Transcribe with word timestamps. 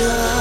Paint 0.00 0.39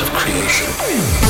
of 0.00 0.12
creation. 0.12 1.23